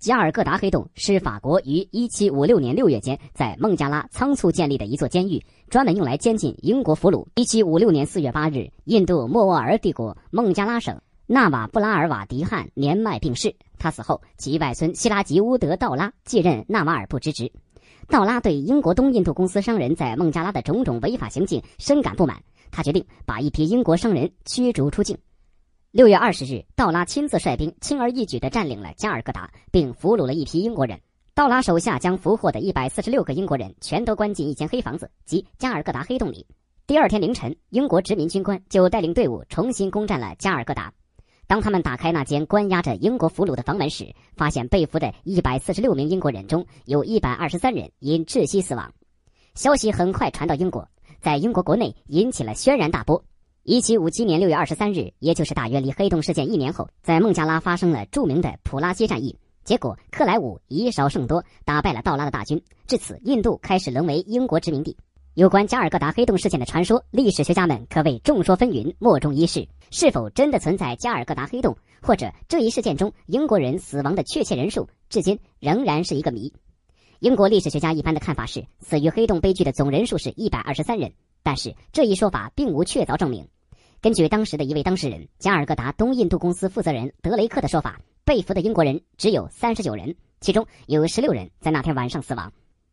[0.00, 7.28] 加尔各答黑洞是法国于1756年6月间在孟加拉仓促建立的一座监狱，专门用来监禁英国俘虏。
[7.34, 13.54] 1756年4月8日，印度莫卧儿帝国孟加拉省纳瓦布拉尔瓦迪汗年迈病逝。
[13.78, 17.52] 他死后，其外孙希拉吉乌德道拉继任纳瓦尔部之职。
[18.08, 25.18] 道拉对英国东印度公司商人在孟加拉的种种违法行径深感不满，他决定把一批英国商人驱逐出境。
[25.92, 31.00] 六月二十日，道拉亲自率兵，轻而易举地占领了加尔各答，并俘虏了一批英国人。
[31.34, 36.46] 道拉手下将俘获的一百四十六个英国人全都关进一间黑房子，即加尔各答黑洞里。
[36.86, 40.92] 第二天凌晨，英国殖民军官就带领队伍重新攻占了加尔各答。
[41.48, 48.92] 当他们打开那间关押着英国俘虏的房门时，发现被俘的一百四十六名英国人中有一百二十三人因窒息死亡。
[49.56, 50.88] 消息很快传到英国，
[51.20, 53.24] 在英国国内引起了轩然大波。
[53.62, 59.36] 一七五七年六月二十三日，也就是大约离黑洞事件一年后，在孟加拉发生了著名的普拉西战役。
[59.64, 62.62] 结果，克莱武以少胜多，打败了道拉的大军。
[62.86, 64.96] 至此，印度开始沦为英国殖民地。
[65.34, 69.68] 有关加尔各答黑洞事件的传说，历史学家们可谓众说纷纭，莫衷一是。
[69.90, 76.50] 是否真的存在加尔各答黑洞，或者这一事件中英国人死亡的确切人数，至今仍然是一个谜。
[77.20, 81.12] 英国历史学家一般的看法是，死于黑洞悲剧的总人数是一百二十三人。
[81.42, 83.46] 但是这一说法并无确凿证明。
[84.00, 92.50] 根据当时的一位当事人加尔各答东印度公司负责人德雷克的说法，被俘的英国人只有三十九人，其中有十六人在那天晚上死亡。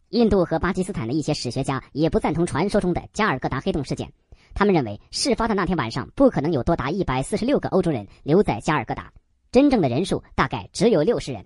[0.09, 4.11] 印度和巴基斯坦的一些史学家也不赞同传说中的加尔各答黑洞事件，
[4.53, 9.14] 他们认为事发的那天晚上不可能有多达一百四十六个欧洲人留在加尔各答，
[9.53, 11.45] 真正的人数大概只有六十人。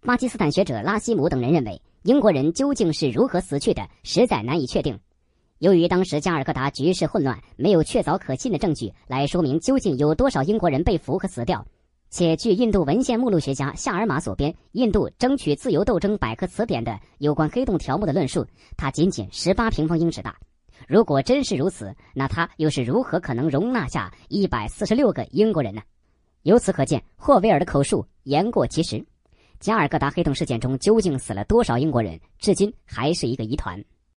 [0.00, 4.98] 巴基斯坦学者拉希姆等人认为，英国人究竟是如何死去的，实在难以确定。
[5.58, 11.64] 由于当时加尔各答局势混乱，没有确凿可信的证据来说明究竟有多少英国人被俘和死掉，
[12.10, 18.44] 且据印度文献目录学家夏尔马所编《印度争取自由斗争百科词典》的有关黑洞条目的论述，
[18.76, 20.36] 它仅仅十八平方英尺大。
[20.88, 25.80] 如果真是如此，那它又是如何可能容纳下一百四十六个英国人呢？
[26.42, 29.06] 由此可见，霍威尔的口述言过其实。
[29.62, 33.80] 加尔各答黑洞事件中究竟死了多少英国人，至今还是一个疑团。